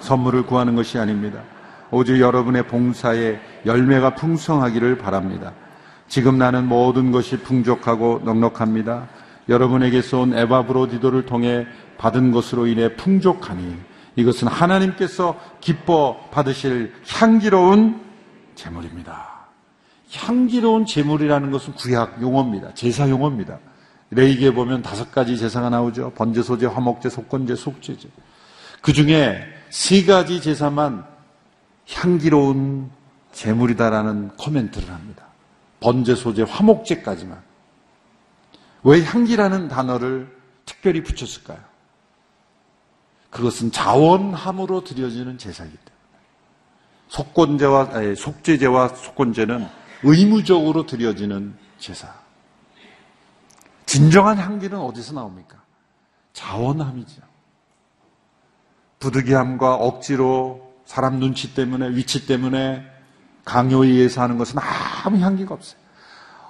선물을 0.00 0.46
구하는 0.46 0.74
것이 0.74 0.98
아닙니다. 0.98 1.42
오직 1.90 2.20
여러분의 2.20 2.66
봉사에 2.66 3.40
열매가 3.66 4.14
풍성하기를 4.14 4.98
바랍니다. 4.98 5.52
지금 6.06 6.38
나는 6.38 6.66
모든 6.66 7.10
것이 7.10 7.38
풍족하고 7.38 8.22
넉넉합니다. 8.24 9.08
여러분에게서 9.48 10.20
온 10.20 10.34
에바브로디도를 10.34 11.26
통해 11.26 11.66
받은 11.96 12.32
것으로 12.32 12.66
인해 12.66 12.94
풍족하니 12.96 13.76
이것은 14.16 14.48
하나님께서 14.48 15.38
기뻐 15.60 16.28
받으실 16.30 16.92
향기로운 17.06 18.00
재물입니다. 18.54 19.37
향기로운 20.12 20.86
재물이라는 20.86 21.50
것은 21.50 21.74
구약 21.74 22.20
용어입니다. 22.22 22.74
제사 22.74 23.08
용어입니다. 23.08 23.58
레이기에 24.10 24.52
보면 24.52 24.82
다섯 24.82 25.10
가지 25.12 25.36
제사가 25.36 25.68
나오죠. 25.68 26.12
번제, 26.14 26.42
소제, 26.42 26.66
화목제, 26.66 27.10
속건제, 27.10 27.56
속죄제. 27.56 28.08
그 28.80 28.92
중에 28.92 29.44
세 29.70 30.04
가지 30.04 30.40
제사만 30.40 31.04
향기로운 31.92 32.90
제물이다라는 33.32 34.30
코멘트를 34.38 34.88
합니다. 34.88 35.24
번제, 35.80 36.14
소제, 36.14 36.42
화목제까지만. 36.42 37.42
왜 38.84 39.02
향기라는 39.02 39.68
단어를 39.68 40.34
특별히 40.64 41.02
붙였을까요? 41.02 41.58
그것은 43.30 43.70
자원함으로 43.72 44.84
드려지는 44.84 45.36
제사이기 45.36 45.76
때문에. 45.76 45.98
속건제와, 47.08 47.90
속죄제와 48.16 48.88
속건제는 48.88 49.66
의무적으로 50.02 50.86
드려지는 50.86 51.56
제사. 51.78 52.12
진정한 53.86 54.38
향기는 54.38 54.78
어디서 54.78 55.14
나옵니까? 55.14 55.56
자원함이죠. 56.32 57.22
부득이함과 59.00 59.74
억지로 59.74 60.74
사람 60.84 61.18
눈치 61.18 61.54
때문에 61.54 61.90
위치 61.90 62.26
때문에 62.26 62.84
강요에 63.44 63.88
의해서 63.88 64.22
하는 64.22 64.38
것은 64.38 64.58
아무 65.04 65.18
향기가 65.18 65.54
없어요. 65.54 65.80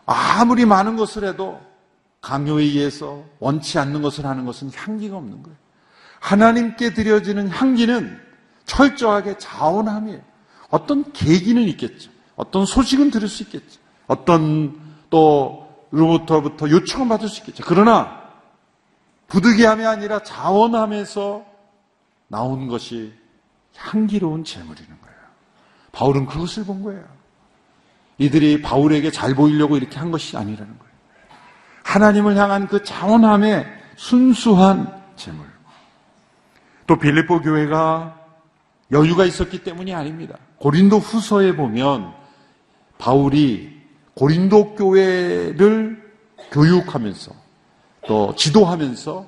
아무리 0.06 0.64
많은 0.64 0.96
것을 0.96 1.24
해도 1.24 1.60
강요에 2.20 2.64
의해서 2.64 3.24
원치 3.38 3.78
않는 3.78 4.02
것을 4.02 4.26
하는 4.26 4.44
것은 4.44 4.70
향기가 4.74 5.16
없는 5.16 5.42
거예요. 5.42 5.56
하나님께 6.20 6.94
드려지는 6.94 7.48
향기는 7.48 8.20
철저하게 8.64 9.38
자원함이에요. 9.38 10.20
어떤 10.70 11.12
계기는 11.12 11.62
있겠죠. 11.62 12.10
어떤 12.38 12.64
소식은 12.64 13.11
들을 13.11 13.28
수 13.28 13.42
있겠죠. 13.42 13.80
어떤 14.07 14.80
또 15.11 15.68
로부터부터 15.90 16.71
요청을 16.71 17.09
받을 17.09 17.28
수 17.28 17.40
있겠죠. 17.40 17.64
그러나 17.66 18.23
부득이함이 19.26 19.85
아니라 19.85 20.23
자원함에서 20.23 21.45
나온 22.28 22.68
것이 22.68 23.12
향기로운 23.76 24.45
재물이는 24.45 24.88
거예요. 24.88 25.18
바울은 25.92 26.26
그것을 26.26 26.64
본 26.64 26.83
거예요. 26.83 27.04
이들이 28.18 28.62
바울에게 28.62 29.11
잘 29.11 29.35
보이려고 29.35 29.76
이렇게 29.76 29.99
한 29.99 30.12
것이 30.12 30.37
아니라는 30.37 30.78
거예요. 30.78 30.92
하나님을 31.83 32.37
향한 32.37 32.68
그 32.68 32.85
자원함의 32.85 33.66
순수한 33.97 35.02
재물. 35.16 35.45
또 36.87 36.97
빌립보 36.97 37.40
교회가 37.40 38.16
여유가 38.92 39.25
있었기 39.25 39.64
때문이 39.64 39.92
아닙니다. 39.92 40.38
고린도 40.59 40.99
후서에 40.99 41.57
보면 41.57 42.17
바울이 42.98 43.78
고린도 44.14 44.74
교회를 44.74 46.02
교육하면서 46.50 47.32
또 48.06 48.34
지도하면서 48.34 49.26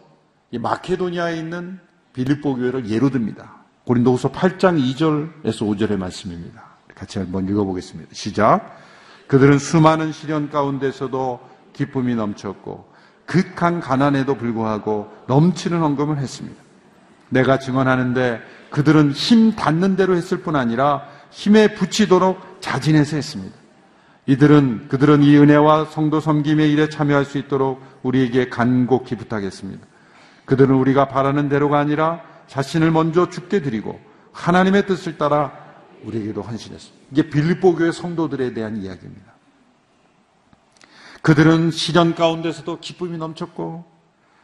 이 0.52 0.58
마케도니아에 0.58 1.36
있는 1.36 1.78
빌립보 2.12 2.56
교회를 2.56 2.88
예로 2.88 3.10
듭니다. 3.10 3.60
고린도후서 3.84 4.32
8장 4.32 4.80
2절에서 4.80 5.62
5절의 5.62 5.96
말씀입니다. 5.96 6.64
같이 6.94 7.18
한번 7.18 7.48
읽어보겠습니다. 7.48 8.10
시작. 8.12 8.76
그들은 9.26 9.58
수많은 9.58 10.12
시련 10.12 10.50
가운데서도 10.50 11.40
기쁨이 11.72 12.14
넘쳤고 12.14 12.90
극한 13.26 13.80
가난에도 13.80 14.34
불구하고 14.34 15.08
넘치는 15.28 15.78
헌금을 15.78 16.18
했습니다. 16.18 16.60
내가 17.28 17.58
증언하는데 17.58 18.40
그들은 18.70 19.12
힘 19.12 19.54
닿는 19.54 19.94
대로 19.94 20.16
했을 20.16 20.40
뿐 20.40 20.56
아니라 20.56 21.06
힘에 21.30 21.74
붙이도록 21.74 22.60
자진해서 22.60 23.16
했습니다. 23.16 23.56
이들은 24.30 24.86
그들은 24.86 25.24
이 25.24 25.36
은혜와 25.36 25.86
성도 25.86 26.20
섬김의 26.20 26.70
일에 26.70 26.88
참여할 26.88 27.24
수 27.24 27.36
있도록 27.36 27.82
우리에게 28.04 28.48
간곡히 28.48 29.16
부탁했습니다. 29.16 29.84
그들은 30.44 30.76
우리가 30.76 31.08
바라는 31.08 31.48
대로가 31.48 31.80
아니라 31.80 32.22
자신을 32.46 32.92
먼저 32.92 33.28
죽게 33.28 33.60
드리고 33.60 34.00
하나님의 34.30 34.86
뜻을 34.86 35.18
따라 35.18 35.50
우리에게도 36.04 36.42
헌신했습니다. 36.42 37.06
이게 37.10 37.28
빌립보 37.28 37.74
교회 37.74 37.90
성도들에 37.90 38.54
대한 38.54 38.76
이야기입니다. 38.76 39.32
그들은 41.22 41.72
시련 41.72 42.14
가운데서도 42.14 42.78
기쁨이 42.78 43.18
넘쳤고 43.18 43.84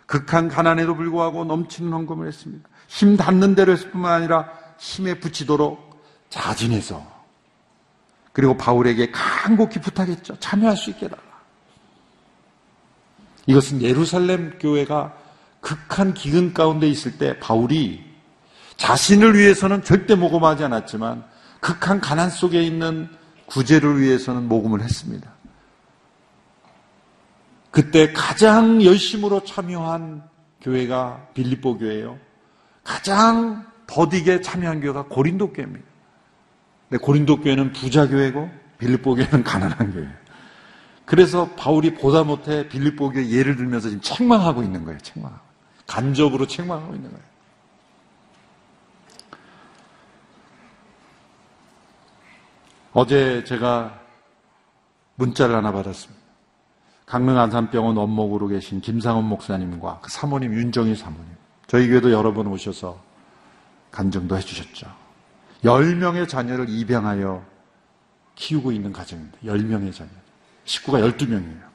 극한 0.06 0.48
가난에도 0.48 0.96
불구하고 0.96 1.44
넘치는 1.44 1.92
헌금을 1.92 2.26
했습니다. 2.26 2.68
힘 2.88 3.16
닿는 3.16 3.54
대로 3.54 3.70
했을 3.70 3.92
뿐만 3.92 4.14
아니라 4.14 4.48
힘에 4.78 5.20
붙이도록 5.20 6.04
자진해서 6.28 7.15
그리고 8.36 8.54
바울에게 8.54 9.12
간곡히 9.12 9.80
부탁했죠. 9.80 10.38
참여할 10.40 10.76
수 10.76 10.90
있게 10.90 11.06
해달라. 11.06 11.22
이것은 13.46 13.80
예루살렘 13.80 14.58
교회가 14.58 15.16
극한 15.62 16.12
기근 16.12 16.52
가운데 16.52 16.86
있을 16.86 17.16
때 17.16 17.40
바울이 17.40 18.04
자신을 18.76 19.38
위해서는 19.38 19.82
절대 19.84 20.14
모금하지 20.16 20.64
않았지만 20.64 21.24
극한 21.60 21.98
가난 21.98 22.28
속에 22.28 22.62
있는 22.62 23.08
구제를 23.46 24.02
위해서는 24.02 24.48
모금을 24.48 24.82
했습니다. 24.82 25.32
그때 27.70 28.12
가장 28.12 28.84
열심으로 28.84 29.44
참여한 29.44 30.22
교회가 30.60 31.28
빌립보 31.32 31.78
교회예요. 31.78 32.18
가장 32.84 33.64
더디게 33.86 34.42
참여한 34.42 34.82
교회가 34.82 35.04
고린도 35.04 35.54
교회입니다. 35.54 35.95
근데 36.88 37.02
고린도 37.02 37.40
교회는 37.40 37.72
부자 37.72 38.08
교회고 38.08 38.50
빌립보 38.78 39.14
교회는 39.14 39.42
가난한 39.42 39.92
교회예요. 39.92 40.12
그래서 41.04 41.48
바울이 41.56 41.94
보다 41.94 42.24
못해 42.24 42.68
빌립보 42.68 43.10
교회 43.10 43.30
예를 43.30 43.56
들면서 43.56 43.88
지금 43.88 44.02
책망하고 44.02 44.62
있는 44.62 44.84
거예요. 44.84 44.98
책망하고. 45.00 45.42
간접으로 45.86 46.46
책망하고 46.46 46.94
있는 46.94 47.10
거예요. 47.10 47.24
어제 52.92 53.44
제가 53.44 54.00
문자를 55.16 55.54
하나 55.54 55.70
받았습니다. 55.70 56.24
강릉 57.04 57.38
안산병원 57.38 57.96
원목으로 57.96 58.48
계신 58.48 58.80
김상원 58.80 59.24
목사님과 59.26 60.00
그 60.02 60.10
사모님 60.10 60.52
윤정희 60.54 60.96
사모님. 60.96 61.26
저희 61.66 61.88
교회도 61.88 62.10
여러 62.10 62.32
번 62.32 62.46
오셔서 62.48 63.00
간증도 63.92 64.36
해주셨죠. 64.38 65.05
10명의 65.66 66.28
자녀를 66.28 66.68
입양하여 66.68 67.44
키우고 68.36 68.70
있는 68.72 68.92
가정입니다. 68.92 69.38
10명의 69.44 69.92
자녀. 69.92 70.10
식구가 70.64 71.00
12명이에요. 71.00 71.66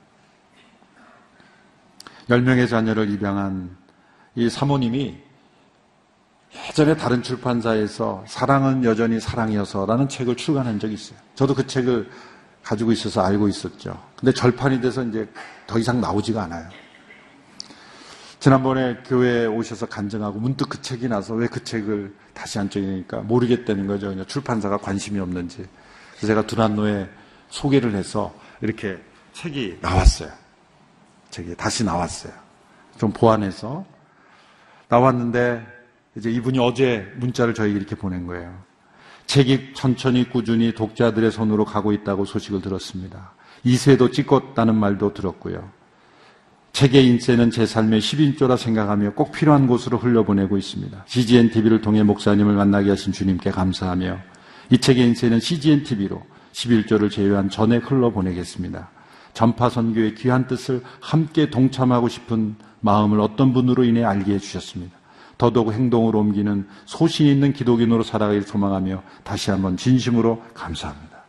10명의 2.30 2.70
자녀를 2.70 3.10
입양한 3.10 3.76
이 4.36 4.50
사모님이 4.50 5.18
예전에 6.70 6.96
다른 6.96 7.22
출판사에서 7.22 8.24
사랑은 8.28 8.84
여전히 8.84 9.20
사랑이어서라는 9.20 10.08
책을 10.08 10.38
출간한 10.38 10.80
적이 10.80 10.94
있어요. 10.94 11.20
저도 11.36 11.54
그 11.54 11.68
책을 11.68 12.10
가지고 12.64 12.92
있어서 12.92 13.22
알고 13.22 13.48
있었죠. 13.48 14.02
근데 14.16 14.34
절판이 14.34 14.80
돼서 14.82 15.04
이제 15.04 15.30
더 15.68 15.80
이상 15.80 16.00
나오지가 16.00 16.44
않아요. 16.44 16.70
지난번에 18.42 18.98
교회에 19.06 19.46
오셔서 19.46 19.86
간증하고 19.86 20.40
문득 20.40 20.68
그 20.68 20.82
책이 20.82 21.08
나서 21.08 21.36
왜 21.36 21.48
그 21.48 21.64
책을 21.64 22.12
다시 22.34 22.58
안 22.58 22.72
적으니까 22.72 23.20
모르겠다는 23.22 23.86
거죠. 23.86 24.10
그냥 24.10 24.26
출판사가 24.26 24.78
관심이 24.78 25.20
없는지. 25.20 25.58
그래서 26.14 26.28
제가 26.28 26.48
두란노에 26.48 27.08
소개를 27.50 27.94
해서 27.94 28.34
이렇게 28.62 28.98
책이 29.34 29.78
나왔어요. 29.82 30.32
책이 31.30 31.56
다시 31.56 31.84
나왔어요. 31.84 32.34
좀 32.98 33.14
보완해서 33.14 33.86
나왔는데 34.88 35.64
이제 36.16 36.32
이분이 36.32 36.58
어제 36.58 37.14
문자를 37.18 37.54
저에게 37.54 37.76
이렇게 37.76 37.96
보낸 37.96 38.26
거예요. 38.26 38.58
책이 39.28 39.76
천천히 39.76 40.28
꾸준히 40.28 40.74
독자들의 40.74 41.32
손으로 41.32 41.64
가고 41.64 41.92
있다고 41.94 42.26
소식을 42.26 42.64
들었습니다. 42.64 43.34
이세도 43.64 44.10
찍었다는 44.10 44.74
말도 44.74 45.14
들었고요. 45.14 45.70
책의 46.74 47.06
인쇄는 47.06 47.52
제 47.52 47.66
삶의 47.66 48.00
10인조라 48.02 48.58
생각하며 48.58 49.14
꼭 49.14 49.32
필요한 49.32 49.68
곳으로 49.68 49.98
흘려보내고 49.98 50.58
있습니다. 50.58 51.04
CGN 51.06 51.52
TV를 51.52 51.82
통해 51.82 52.04
목사님을 52.04 52.54
만나게 52.54 52.90
하신 52.90 53.12
주님께 53.12 53.52
감사하며 53.52 54.18
이 54.72 54.78
책의 54.78 55.08
인쇄는 55.08 55.40
CGN 55.40 55.84
TV로 55.84 56.24
11조를 56.54 57.12
제외한 57.12 57.50
전액 57.50 57.92
흘러보내겠습니다. 57.92 58.90
전파 59.34 59.70
선교의 59.70 60.16
귀한 60.16 60.48
뜻을 60.48 60.82
함께 61.00 61.50
동참하고 61.50 62.08
싶은 62.10 62.56
마음을 62.80 63.20
어떤 63.20 63.54
분으로 63.54 63.84
인해 63.84 64.04
알게 64.04 64.34
해주셨습니다. 64.34 64.98
더더욱 65.38 65.74
행동으로 65.74 66.20
옮기는 66.20 66.68
소신 66.86 67.28
있는 67.28 67.54
기독인으로 67.54 68.04
살아가길 68.04 68.44
소망하며 68.44 69.04
다시 69.24 69.52
한번 69.52 69.76
진심으로 69.76 70.42
감사합니다. 70.54 71.21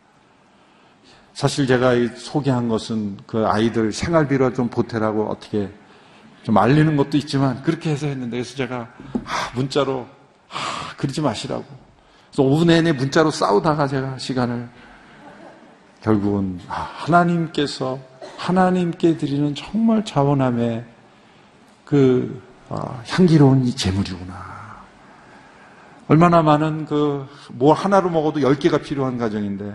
사실 1.33 1.65
제가 1.65 1.93
소개한 2.15 2.67
것은 2.67 3.17
그 3.25 3.45
아이들 3.47 3.91
생활비로 3.91 4.53
좀 4.53 4.69
보태라고 4.69 5.29
어떻게 5.29 5.69
좀 6.43 6.57
알리는 6.57 6.95
것도 6.95 7.17
있지만 7.17 7.61
그렇게 7.63 7.91
해서 7.91 8.07
했는데 8.07 8.37
그래서 8.37 8.55
제가 8.55 8.89
아, 9.23 9.51
문자로 9.55 10.05
아, 10.49 10.95
그러지 10.97 11.21
마시라고. 11.21 11.63
그래서 12.31 12.43
오후 12.43 12.65
내내 12.65 12.91
문자로 12.91 13.31
싸우다가 13.31 13.87
제가 13.87 14.17
시간을 14.17 14.69
결국은 16.01 16.59
아, 16.67 16.89
하나님께서 16.95 17.99
하나님께 18.37 19.17
드리는 19.17 19.55
정말 19.55 20.03
자원함의 20.05 20.85
그 21.85 22.41
어, 22.69 23.01
향기로운 23.07 23.65
이 23.65 23.75
재물이구나. 23.75 24.53
얼마나 26.07 26.41
많은 26.41 26.85
그 26.85 27.27
뭐 27.49 27.73
하나로 27.73 28.09
먹어도 28.09 28.41
열 28.41 28.55
개가 28.55 28.79
필요한 28.79 29.17
가정인데 29.17 29.73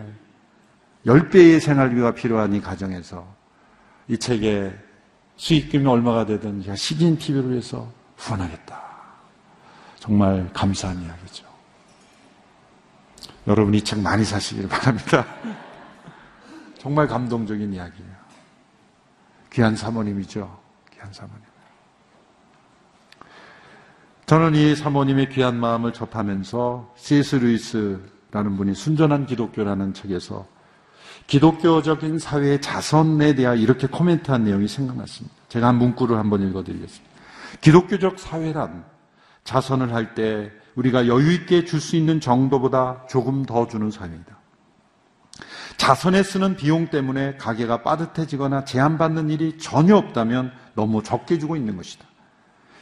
열 1.07 1.29
배의 1.31 1.61
생활비가 1.61 2.13
필요한 2.15 2.53
이 2.55 2.61
가정에서 2.61 3.27
이 4.09 4.19
책의 4.19 4.77
수익금이 5.37 5.87
얼마가 5.87 6.27
되든 6.27 6.63
제가 6.63 6.77
CGN 6.77 7.19
TV를 7.19 7.51
위해서 7.51 7.91
후원하겠다. 8.17 8.89
정말 10.01 10.51
감사한 10.53 11.01
이야기죠. 11.03 11.47
여러분 13.47 13.75
이 13.75 13.81
책 13.83 14.01
많이 14.01 14.25
사시길 14.25 14.69
바랍니다. 14.69 15.25
정말 16.79 17.07
감동적인 17.07 17.73
이야기예요. 17.73 18.11
귀한 19.53 19.77
사모님이죠. 19.77 20.59
귀한 20.93 21.13
사모님. 21.13 21.49
저는 24.27 24.55
이 24.55 24.77
사모님의 24.77 25.31
귀한 25.31 25.57
마음을 25.59 25.95
접하면서 25.95 26.93
C.S. 26.97 27.37
루이스라는 27.37 28.57
분이 28.59 28.75
순전한 28.75 29.25
기독교라는 29.25 29.95
책에서 29.95 30.47
기독교적인 31.27 32.19
사회의 32.19 32.61
자선에 32.61 33.35
대하 33.35 33.55
이렇게 33.55 33.87
코멘트한 33.87 34.45
내용이 34.45 34.69
생각났습니다. 34.69 35.35
제가 35.49 35.69
한 35.69 35.77
문구를 35.77 36.17
한번 36.17 36.43
읽어드리겠습니다. 36.49 37.09
기독교적 37.61 38.19
사회란 38.19 38.85
자선을 39.45 39.93
할 39.95 40.15
때 40.15 40.51
우리가 40.75 41.09
여유 41.09 41.33
있게 41.33 41.65
줄 41.65 41.81
수 41.81 41.97
있는 41.97 42.21
정도보다 42.21 43.07
조금 43.09 43.45
더 43.45 43.67
주는 43.67 43.91
사회이다. 43.91 44.39
자선에 45.77 46.23
쓰는 46.23 46.57
비용 46.57 46.89
때문에 46.89 47.37
가게가 47.37 47.83
빠듯해지거나 47.83 48.65
제한받는 48.65 49.31
일이 49.31 49.59
전혀 49.59 49.97
없다면 49.97 50.53
너무 50.75 51.03
적게 51.03 51.39
주고 51.39 51.57
있는 51.57 51.77
것이다. 51.77 52.05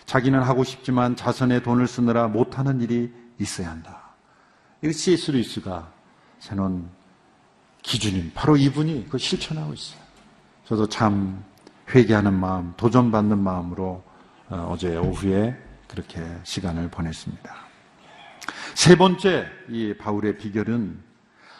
자기는 0.07 0.40
하고 0.42 0.62
싶지만 0.64 1.16
자선에 1.16 1.61
돈을 1.61 1.87
쓰느라 1.87 2.29
못하는 2.29 2.81
일이 2.81 3.12
있어야 3.38 3.70
한다. 3.70 4.14
이거 4.83 4.92
C.S. 4.92 5.33
루이스가 5.33 5.90
세놓은 6.38 6.88
기준인 7.87 8.33
바로 8.35 8.57
이분이 8.57 9.07
그 9.09 9.16
실천하고 9.16 9.72
있어요. 9.72 10.01
저도 10.66 10.88
참 10.88 11.44
회개하는 11.94 12.35
마음, 12.35 12.75
도전받는 12.77 13.38
마음으로 13.38 14.03
어, 14.49 14.68
어제 14.72 14.96
오후에 14.96 15.57
그렇게 15.87 16.20
시간을 16.42 16.90
보냈습니다. 16.90 17.55
세 18.75 18.96
번째 18.96 19.46
이 19.70 19.94
바울의 19.96 20.37
비결은 20.38 20.99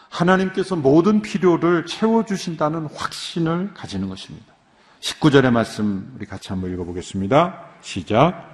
하나님께서 0.09 0.75
모든 0.75 1.21
필요를 1.21 1.85
채워주신다는 1.85 2.87
확신을 2.93 3.73
가지는 3.73 4.09
것입니다. 4.09 4.53
19절의 4.99 5.51
말씀 5.51 6.13
우리 6.17 6.25
같이 6.25 6.49
한번 6.49 6.73
읽어보겠습니다. 6.73 7.67
시작. 7.81 8.53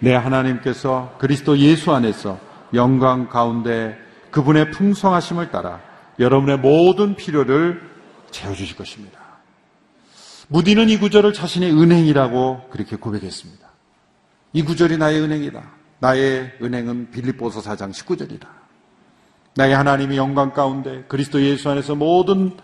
내 0.00 0.14
하나님께서 0.14 1.16
그리스도 1.18 1.58
예수 1.58 1.92
안에서 1.92 2.40
영광 2.74 3.28
가운데 3.28 3.96
그분의 4.32 4.72
풍성하심을 4.72 5.52
따라 5.52 5.93
여러분의 6.18 6.58
모든 6.58 7.16
필요를 7.16 7.80
채워주실 8.30 8.76
것입니다. 8.76 9.18
무디는 10.48 10.88
이 10.88 10.98
구절을 10.98 11.32
자신의 11.32 11.72
은행이라고 11.72 12.68
그렇게 12.70 12.96
고백했습니다. 12.96 13.68
이 14.52 14.62
구절이 14.62 14.98
나의 14.98 15.20
은행이다. 15.20 15.72
나의 16.00 16.58
은행은 16.62 17.10
빌립보서 17.10 17.60
4장 17.60 17.92
19절이다. 17.92 18.46
나의 19.56 19.74
하나님이 19.74 20.16
영광 20.16 20.52
가운데 20.52 21.04
그리스도 21.08 21.40
예수 21.42 21.70
안에서 21.70 21.94
모든 21.94 22.56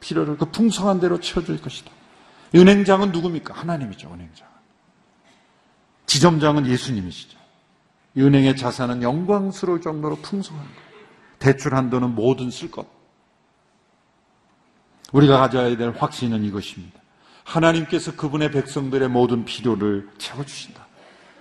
필요를 0.00 0.38
그 0.38 0.46
풍성한 0.46 1.00
대로 1.00 1.20
채워줄 1.20 1.60
것이다. 1.60 1.90
은행장은 2.54 3.12
누굽니까? 3.12 3.54
하나님이죠, 3.54 4.08
은행장. 4.08 4.48
지점장은 6.06 6.66
예수님이시죠. 6.66 7.38
은행의 8.18 8.56
자산은 8.56 9.02
영광스러울 9.02 9.80
정도로 9.80 10.16
풍성한 10.16 10.64
것. 10.64 10.89
대출 11.40 11.74
한도는 11.74 12.14
모든 12.14 12.50
쓸 12.50 12.70
것. 12.70 12.86
우리가 15.12 15.38
가져야 15.38 15.76
될 15.76 15.90
확신은 15.90 16.44
이것입니다. 16.44 17.00
하나님께서 17.42 18.14
그분의 18.14 18.52
백성들의 18.52 19.08
모든 19.08 19.44
필요를 19.44 20.08
채워주신다. 20.18 20.86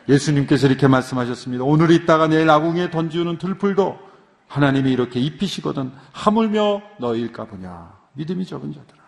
예수님께서 0.07 0.65
이렇게 0.65 0.87
말씀하셨습니다. 0.87 1.63
오늘 1.63 1.91
있다가 1.91 2.27
내일 2.27 2.49
아궁이에 2.49 2.89
던지우는 2.89 3.37
들풀도 3.37 3.99
하나님이 4.47 4.91
이렇게 4.91 5.19
입히시거든 5.19 5.91
하물며 6.11 6.81
너일까 6.99 7.45
보냐. 7.45 7.93
믿음이 8.13 8.45
적은 8.45 8.73
자들아. 8.73 8.99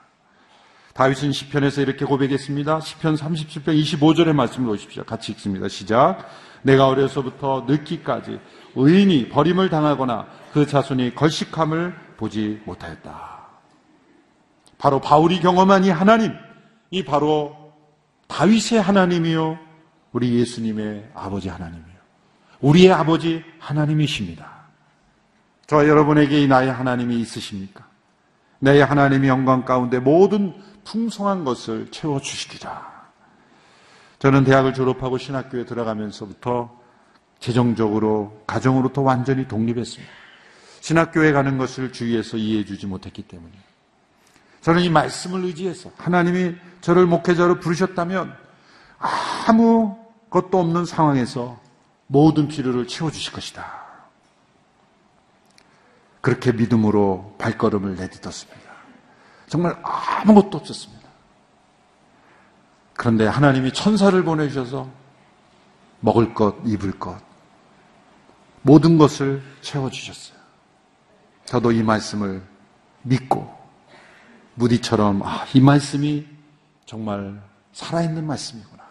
다윗은 0.93 1.31
시편에서 1.31 1.81
이렇게 1.81 2.05
고백했습니다. 2.05 2.81
시편 2.81 3.15
37편 3.15 3.81
25절의 3.81 4.33
말씀을 4.33 4.69
오십시오. 4.69 5.03
같이 5.03 5.31
읽습니다. 5.31 5.67
시작. 5.67 6.29
내가 6.61 6.87
어려서부터 6.87 7.65
늙기까지 7.67 8.39
의인이 8.75 9.29
버림을 9.29 9.69
당하거나 9.69 10.27
그 10.53 10.65
자손이 10.65 11.15
걸식함을 11.15 11.95
보지 12.17 12.61
못하였다. 12.65 13.41
바로 14.77 14.99
바울이 14.99 15.39
경험한 15.39 15.85
이 15.85 15.89
하나님, 15.89 16.33
이 16.89 17.03
바로 17.03 17.73
다윗의 18.27 18.81
하나님이요, 18.81 19.59
우리 20.11 20.39
예수님의 20.39 21.11
아버지 21.13 21.49
하나님이요. 21.49 21.85
우리의 22.61 22.91
아버지 22.91 23.43
하나님이십니다. 23.59 24.49
저 25.67 25.87
여러분에게 25.87 26.41
이 26.41 26.47
나의 26.47 26.71
하나님이 26.71 27.19
있으십니까? 27.21 27.85
내 28.59 28.81
하나님의 28.81 29.29
영광 29.29 29.65
가운데 29.65 29.99
모든 29.99 30.53
풍성한 30.83 31.43
것을 31.43 31.89
채워주시리라. 31.91 32.91
저는 34.19 34.43
대학을 34.43 34.73
졸업하고 34.73 35.17
신학교에 35.17 35.65
들어가면서부터 35.65 36.80
재정적으로, 37.41 38.43
가정으로부터 38.47 39.01
완전히 39.01 39.47
독립했습니다. 39.47 40.13
신학교에 40.79 41.31
가는 41.31 41.57
것을 41.57 41.91
주위에서 41.91 42.37
이해해 42.37 42.63
주지 42.63 42.87
못했기 42.87 43.23
때문에. 43.23 43.51
저는 44.61 44.83
이 44.83 44.89
말씀을 44.89 45.43
의지해서 45.45 45.91
하나님이 45.97 46.55
저를 46.81 47.07
목회자로 47.07 47.59
부르셨다면 47.59 48.35
아무 49.47 49.97
것도 50.29 50.59
없는 50.59 50.85
상황에서 50.85 51.59
모든 52.07 52.47
필요를 52.47 52.87
채워주실 52.87 53.33
것이다. 53.33 53.81
그렇게 56.21 56.51
믿음으로 56.51 57.35
발걸음을 57.39 57.95
내딛었습니다. 57.95 58.71
정말 59.47 59.75
아무것도 59.81 60.59
없었습니다. 60.59 61.09
그런데 62.93 63.25
하나님이 63.25 63.73
천사를 63.73 64.23
보내주셔서 64.23 64.87
먹을 66.01 66.35
것, 66.35 66.57
입을 66.65 66.99
것, 66.99 67.30
모든 68.61 68.97
것을 68.97 69.41
채워주셨어요. 69.61 70.37
저도 71.45 71.71
이 71.71 71.83
말씀을 71.83 72.41
믿고 73.03 73.49
무디처럼 74.55 75.23
아, 75.23 75.45
이 75.53 75.59
말씀이 75.59 76.25
정말 76.85 77.41
살아있는 77.73 78.25
말씀이구나. 78.25 78.81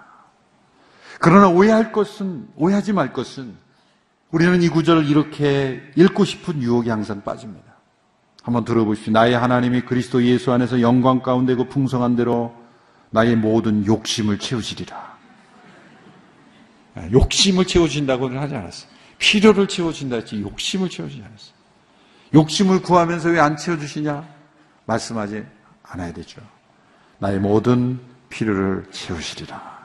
그러나 1.21 1.49
오해할 1.49 1.93
것은 1.93 2.49
오해하지 2.57 2.93
말 2.93 3.13
것은 3.13 3.55
우리는 4.31 4.63
이 4.63 4.69
구절을 4.69 5.07
이렇게 5.07 5.83
읽고 5.97 6.25
싶은 6.25 6.63
유혹이 6.63 6.89
항상 6.89 7.23
빠집니다. 7.23 7.71
한번 8.43 8.65
들어보십시오. 8.65 9.13
나의 9.13 9.37
하나님이 9.37 9.83
그리스도 9.83 10.25
예수 10.25 10.51
안에서 10.53 10.81
영광 10.81 11.21
가운데 11.21 11.55
그 11.55 11.69
풍성한 11.69 12.17
대로 12.17 12.55
나의 13.11 13.37
모든 13.37 13.85
욕심을 13.85 14.39
채우시리라. 14.39 15.19
아, 16.95 17.09
욕심을 17.13 17.67
채워주신다고는 17.67 18.39
하지 18.39 18.57
않았어요. 18.57 19.00
필요를 19.21 19.69
채워준다 19.69 20.17
했지 20.17 20.41
욕심을 20.43 20.89
채워주지 20.89 21.23
않았어요. 21.23 21.55
욕심을 22.35 22.83
구하면서 22.83 23.29
왜 23.29 23.39
안 23.39 23.57
채워주시냐? 23.57 24.27
말씀하지 24.87 25.47
않아야 25.85 26.13
되죠. 26.13 26.41
나의 27.19 27.39
모든 27.39 28.01
필요를 28.31 28.87
채우시리라. 28.91 29.79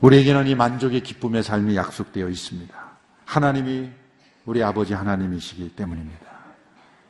우리에게는 0.00 0.46
이 0.46 0.54
만족의 0.54 1.02
기쁨의 1.02 1.42
삶이 1.42 1.76
약속되어 1.76 2.28
있습니다. 2.28 2.74
하나님이 3.24 3.90
우리 4.44 4.62
아버지 4.62 4.94
하나님이시기 4.94 5.70
때문입니다. 5.70 6.26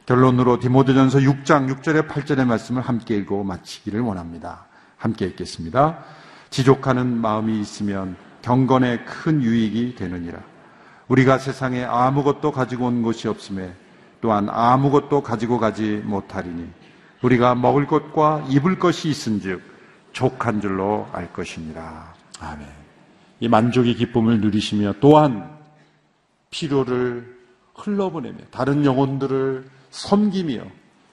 결론으로 0.07 0.59
디모데전서 0.59 1.21
6장 1.21 1.73
6절에 1.73 2.09
8절의 2.09 2.45
말씀을 2.45 2.83
함께 2.83 3.17
읽고 3.17 3.45
마치기를 3.45 4.01
원합니다. 4.01 4.67
함께 4.97 5.27
읽겠습니다. 5.27 6.05
지족하는 6.51 7.17
마음이 7.21 7.61
있으면 7.61 8.17
경건에 8.43 9.05
큰 9.05 9.43
유익이 9.43 9.95
되느니라. 9.97 10.41
우리가 11.09 11.39
세상에 11.39 11.85
아무것도 11.85 12.53
가지고 12.53 12.87
온 12.87 13.03
것이 13.03 13.29
없음에 13.29 13.73
또한 14.21 14.49
아무것도 14.49 15.23
가지고 15.23 15.59
가지 15.59 15.97
못하리니 16.05 16.69
우리가 17.23 17.55
먹을 17.55 17.87
것과 17.87 18.47
입을 18.49 18.79
것이 18.79 19.09
있은즉 19.09 19.61
족한 20.13 20.61
줄로 20.61 21.09
알 21.13 21.33
것이니라. 21.33 22.15
아멘. 22.41 22.67
이 23.41 23.49
만족의 23.49 23.95
기쁨을 23.95 24.41
누리시며 24.41 24.95
또한 25.01 25.51
필요를 26.51 27.39
흘러보내며 27.75 28.39
다른 28.51 28.85
영혼들을 28.85 29.69
섬기며 29.91 30.63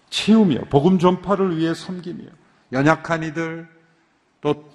채우며 0.10 0.62
복음 0.70 1.00
전파를 1.00 1.58
위해 1.58 1.74
섬기며 1.74 2.24
연약한 2.72 3.24
이들 3.24 3.68
또 4.42 4.70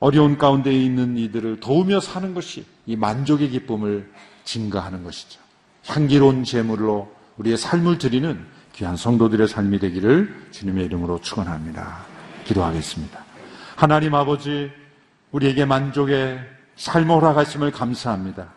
어려운 0.00 0.36
가운데 0.38 0.72
있는 0.72 1.16
이들을 1.16 1.60
도우며 1.60 2.00
사는 2.00 2.34
것이 2.34 2.64
이 2.86 2.96
만족의 2.96 3.50
기쁨을 3.50 4.10
증가하는 4.44 5.04
것이죠. 5.04 5.40
향기로운 5.86 6.44
제물로 6.44 7.12
우리의 7.36 7.56
삶을 7.56 7.98
드리는 7.98 8.44
귀한 8.74 8.96
성도들의 8.96 9.48
삶이 9.48 9.78
되기를 9.78 10.48
주님의 10.50 10.86
이름으로 10.86 11.20
축원합니다. 11.20 12.04
기도하겠습니다. 12.44 13.24
하나님 13.76 14.14
아버지 14.14 14.70
우리에게 15.30 15.64
만족의 15.64 16.40
삶을 16.76 17.10
허락하심을 17.10 17.70
감사합니다. 17.70 18.48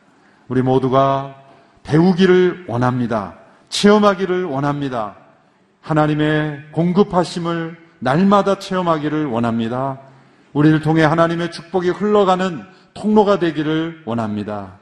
우리 0.47 0.62
모두가 0.62 1.36
배우기를 1.84 2.65
원합니다. 2.67 3.38
체험하기를 3.69 4.45
원합니다. 4.45 5.15
하나님의 5.82 6.67
공급하심을 6.71 7.78
날마다 8.00 8.60
체험하기를 8.60 9.26
원합니다. 9.26 10.00
우리를 10.58 10.82
통해 10.82 11.04
하나님의 11.04 11.52
축복이 11.52 11.89
흘러가는 11.89 12.63
통로가 12.96 13.38
되기를 13.38 14.02
원합니다. 14.06 14.80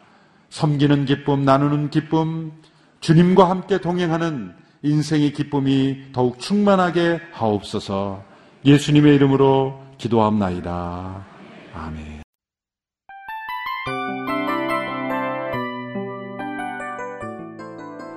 섬기는 0.50 1.04
기쁨, 1.04 1.44
나누는 1.44 1.90
기쁨, 1.90 2.54
주님과 3.02 3.50
함께 3.50 3.80
동행하는 3.82 4.54
인생의 4.84 5.34
기쁨이 5.34 6.14
더욱 6.14 6.40
충만하게 6.40 7.20
하옵소서 7.34 8.24
예수님의 8.64 9.16
이름으로 9.16 9.78
기도합나이다. 9.98 11.26
아멘. 11.74 12.22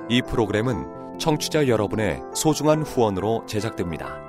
이 0.09 0.21
프로그램은 0.21 1.17
청취자 1.19 1.67
여러분의 1.67 2.21
소중한 2.33 2.83
후원으로 2.83 3.43
제작됩니다. 3.47 4.28